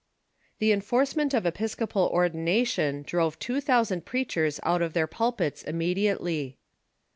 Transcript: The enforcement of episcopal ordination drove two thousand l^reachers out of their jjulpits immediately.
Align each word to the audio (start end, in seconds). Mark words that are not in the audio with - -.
The 0.57 0.71
enforcement 0.71 1.31
of 1.31 1.45
episcopal 1.45 2.09
ordination 2.11 3.03
drove 3.03 3.37
two 3.37 3.61
thousand 3.61 4.03
l^reachers 4.03 4.59
out 4.63 4.81
of 4.81 4.93
their 4.93 5.07
jjulpits 5.07 5.63
immediately. 5.63 6.57